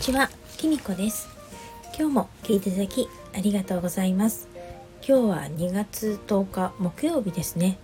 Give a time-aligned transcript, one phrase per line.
[0.00, 1.28] ちは、きみこです。
[1.98, 4.48] 今日も聞いていただきありがとうございます。
[5.06, 7.76] 今日は2月10日木曜日ですね。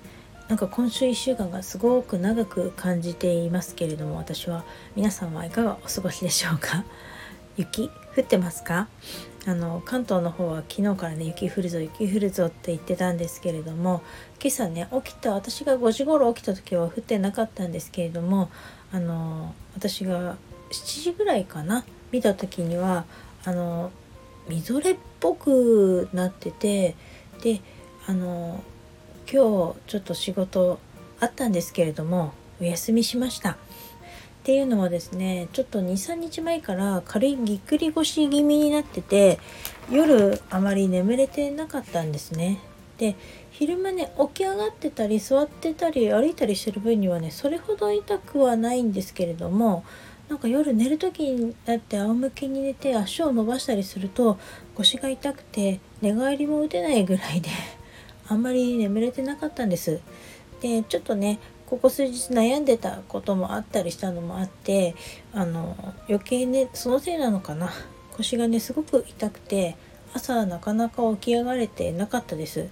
[0.49, 4.65] なんか今週1週間がすごく長く感じていますけれども、私は
[4.97, 6.87] 皆さんはいかがお過ごしでしょうか？
[7.59, 8.89] 雪降ってますか？
[9.47, 14.01] あの関東の方は昨日からね雪降るぞ雪降るぞって言ってたんですけれども
[14.43, 18.51] 今朝ね起きた私が5時頃起きた時は降ってなかったんですけれども
[18.91, 20.37] あの私が
[20.73, 23.05] 7時ぐらいかな見た時には
[23.45, 23.91] あの
[24.49, 26.95] みぞれっぽくなってて
[27.43, 27.61] で
[28.07, 28.63] あの
[29.31, 30.79] 今日ちょっと仕事
[31.21, 33.53] あったんですけれどもお休みしました。
[33.53, 33.57] っ
[34.47, 39.41] ていうのはですねちょっと23日前から軽いぎっくり腰気味になってて
[39.91, 42.61] 夜あまり眠れてなかったんですね。
[42.99, 43.17] で
[43.51, 49.85] 昼間ね起き上がってたり座ってたり歩いたりしてる分にはねそれほど痛くはないんですけれども
[50.29, 54.39] なんか夜寝る時になって仰向けに寝て足を伸ばしたりすると
[54.75, 57.49] 腰が痛くて寝返りも打てないぐらいで
[58.29, 60.01] あんまり眠れてなかったんです。
[60.61, 64.95] でちょっとねここ数日悩んでたこともあったりしたのもあって
[65.33, 65.77] あの
[66.09, 67.73] 余計ねそのせいなのかな
[68.17, 69.77] 腰がねすごく痛くて
[70.15, 72.69] 朝なかなか起き上がれてなかったです。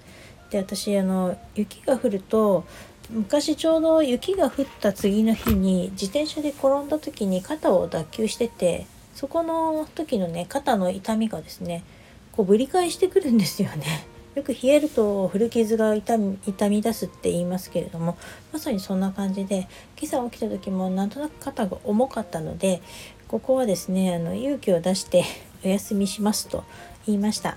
[0.51, 2.65] で私あの雪が降ると
[3.11, 11.85] 昔ちょうど雪が降った次の日に自転車で転んだ時に肩を脱臼しててそこの時のね肩の痛みがですね
[12.33, 14.07] こうぶり返してくるんですよね。
[14.35, 18.17] よく冷えると古傷が痛み痛み出すって言いますけれども
[18.53, 22.83] まさにそんな感じで今朝起きた時もなんとなく肩が重かったので
[23.29, 25.25] ここはですねあの勇気を出して
[25.65, 26.65] お休みしますと
[27.07, 27.57] 言いました。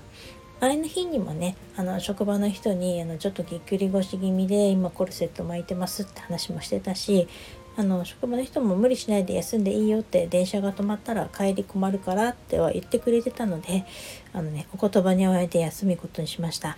[0.60, 7.28] 前の日にもねあの職場の人にあのちょっとぎっくり腰気味で今コルセット巻いてますって話もしてたし
[7.76, 13.86] あの職場の人も無理しないで休んでいいよって電車が止まったら帰り困るからっては言ってくれてたので
[14.32, 16.76] あのねお言葉に甘えて休むことにしました。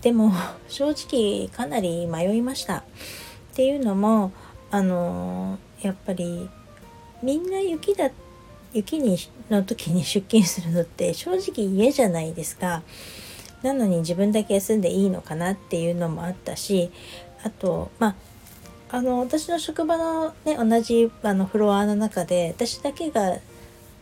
[0.00, 0.32] でも
[0.68, 2.78] 正直かなり迷いました。
[2.78, 2.82] っ
[3.54, 4.32] ていうのも
[4.70, 6.48] あのやっぱり
[7.22, 8.10] みんな雪だ
[8.74, 9.16] 雪に
[9.50, 12.82] の時に出勤するのって正直家じゃないですか。
[13.62, 16.90] なのに自分だけ休んでいいのかなっていうのもあったし
[17.42, 18.08] あとま
[18.90, 23.38] ああの私の職場のね同じあのフロアの中で私だけが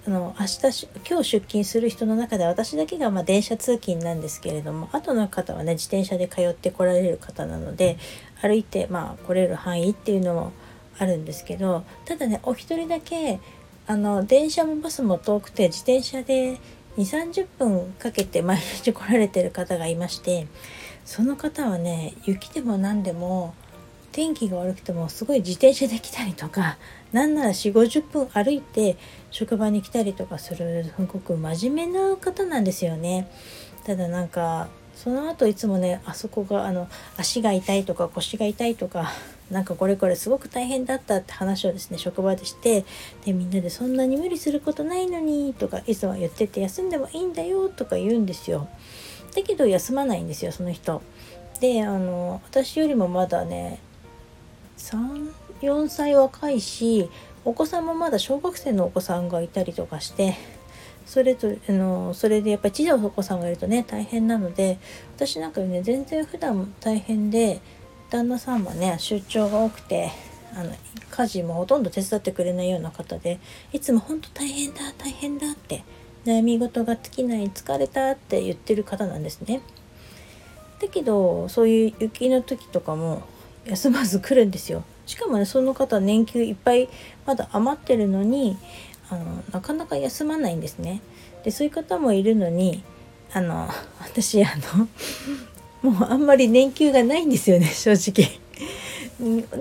[0.05, 7.99] あの明日今日出勤する人の中で私だけがまあ電車通勤なんですけれども後の方はね自転車で通ってこられる方なので
[8.43, 10.53] 歩いてまあ来れる範囲っていうのも
[10.99, 13.39] あるんですけどただねお一人だけ
[13.87, 16.59] あの電車もバスも遠くて自転車で2
[16.97, 20.47] 3 0分かけて毎日来られてる方がいまして
[21.05, 23.55] その方はね雪でも何でも
[24.13, 26.77] 天気が悪くてもすごい自転車で来たりとか
[27.13, 28.97] なんなら4 5 0分歩いて
[29.31, 33.29] 職場に来たりとかするすごく真面目な方なんですよね。
[33.85, 39.11] ただなんかその後いつもねあそこがあの足が痛いとか腰が痛いとか
[39.53, 42.85] なんかこれこれすごく大変だったって話をですね職場でして
[43.25, 48.69] でみんなでそんなに無理することないのにとかいつも言ってて休んでもいいんだよとか言うんですよ。
[49.35, 51.03] だけど休まないんですよその人。
[51.61, 53.79] であの私よりもまだね
[54.79, 57.09] 34歳若いし
[57.45, 60.37] お子さんもまだ小学生のお子さんがいたりとかして
[61.07, 64.79] それとあのそれでやっぱり小さいお子さんがいるとね大変なので
[65.17, 67.61] 私なんかね全然普段大変で
[68.13, 70.13] 旦那さんもね出張が多くて
[70.55, 70.71] あの
[71.11, 73.41] 家事もほとんど手伝ってくれないような方で
[73.73, 75.83] いつも本当大変だ大変だって
[76.27, 79.61] 悩み事が尽きない疲れたって言ってる方なんですね。
[80.81, 83.23] だけどそういう雪の時とかも
[83.65, 86.89] 休まず来るんですよしかもねその方年給いっぱい
[87.25, 88.59] まだ余ってるのに
[89.09, 91.01] あのなかなか休まないんですね
[91.45, 92.83] でそういう方もいるのに
[93.33, 93.69] あの
[94.01, 94.89] 私あの
[95.83, 98.41] もうあんまり年給がないんですよね 正直。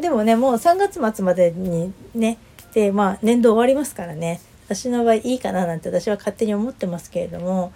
[0.02, 2.38] でもねもう3月末までにね
[2.74, 4.40] でまあ年度終わりますからね。
[4.66, 7.72] 私の場合いいかななんて私は勝手に思ってますけれども。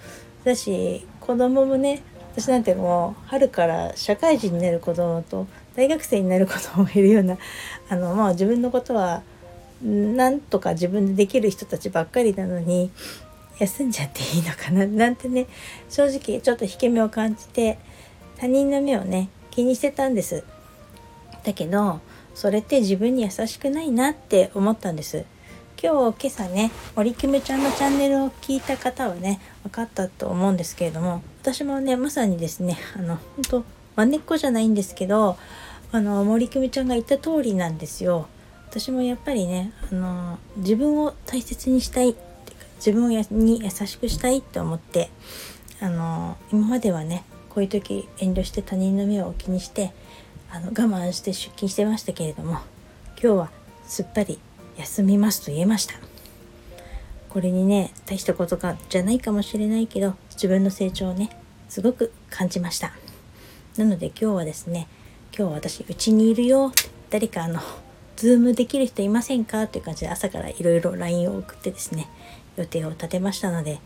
[0.45, 2.03] だし子供もね
[2.35, 7.37] 私なんてもう春から社会人になる子供と大学生になる子供もいるような
[7.89, 9.23] あのまあ自分のことは
[9.83, 12.91] なんとか自分でできる人たちばっかりなのに
[13.59, 15.47] 休んじゃっていいのかななんてね
[15.89, 17.77] 正直ちょっと引け目を感じて
[18.37, 20.43] 他人の目をね気にしてたんです。
[21.43, 22.01] だけど
[22.33, 25.25] それって自分に優しくないなって思ったんです。
[25.81, 33.63] 今日今朝ね森キムちゃんのチャンネルを聞いた方はね分かったと思うんですけれども私もねまさにですねあの本当
[33.95, 35.37] まねっこじゃないんですけど
[35.91, 38.27] あの森久美ちゃんが言った通りなんですよ。
[38.69, 45.09] 私もやっぱりねあの自分を大切にしたいっていうか自分に優しくしたいと思って
[45.79, 47.23] あの今まではね
[47.55, 49.93] こういう時遠慮して他人の目を気にして
[50.51, 52.59] あの我慢して出勤してましたけれども
[53.17, 53.49] 今日は
[53.87, 54.39] すっぱり
[54.77, 55.95] 休みますと言えました。
[57.29, 61.29] これにね大したことがじゃないかもしれないけど自分の成長をね
[61.69, 62.91] すごく感じました。
[63.77, 64.89] なので今日はですね
[65.37, 66.73] 今日私うちにいるよ。
[67.09, 67.61] 誰かあの
[68.17, 69.63] ズームできる人いませんか？
[69.63, 72.09] っていう感じで朝からいろいろ LINE を送ってですね
[72.57, 73.79] 予定を立てましたので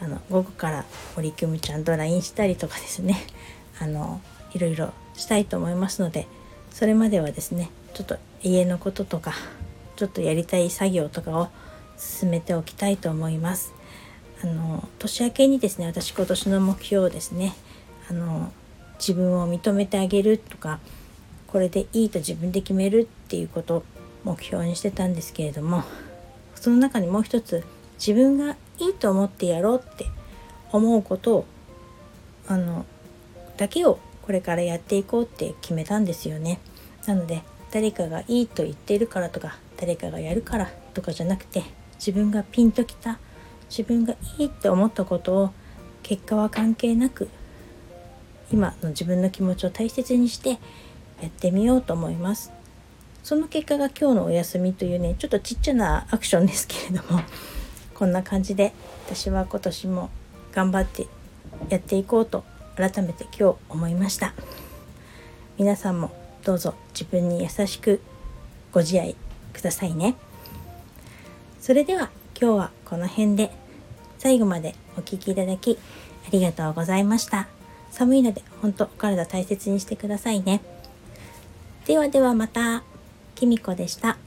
[0.00, 0.84] あの午後から
[1.16, 3.16] 森久美ちゃんと LINE したりとかですね
[3.80, 4.20] あの
[4.52, 6.26] いろいろしたいと思いますので
[6.70, 9.32] それまではですねちょっと家のこととか
[9.96, 11.48] ちょっとやりたい作業とかを
[11.96, 13.72] 進めておきたいと思います。
[14.42, 17.54] あの年明けにですね私今年の目標をですね
[18.10, 18.52] あの
[18.98, 20.78] 自分を認めてあげるとか
[21.46, 23.82] これでいいと自分で決めるっていうことを
[24.24, 25.84] 目標にしてたんですけれども
[26.54, 27.64] その中にもう一つ
[27.98, 30.06] 自分がいいと思ってやろうって
[30.72, 31.46] 思うことを
[32.48, 32.84] あの
[33.56, 36.60] だけをこれからやっていこうって決めたんですよね。
[37.06, 41.62] なので誰かがいいと言っているからとか誰かがやるからとかじゃなくて
[41.98, 43.18] 自分がピンときた
[43.68, 45.50] 自分がいいって思ったことを
[46.02, 47.28] 結果は関係なく
[48.52, 50.50] 今の自分の気持ちを大切にして
[51.20, 52.52] やってみようと思います
[53.22, 57.20] その結果が今日のお休みというねちょっとちっちゃなアクションですけれども
[57.96, 58.74] こんな感じで
[59.06, 60.10] 私は今年も
[60.52, 61.06] 頑張って
[61.70, 62.44] やっていこうと
[62.76, 64.34] 改めて今日思いました。
[65.56, 66.10] 皆さんも
[66.44, 68.02] どうぞ自分に優しく
[68.70, 69.16] ご自愛
[69.54, 70.14] くださいね。
[71.58, 73.50] それでは今日はこの辺で
[74.18, 75.78] 最後までお聴きいただき
[76.26, 77.48] ありがとうございました。
[77.90, 80.60] 寒いので本当お体大切にしてくださいね。
[81.86, 82.84] ではではまた
[83.34, 84.18] きみこでした。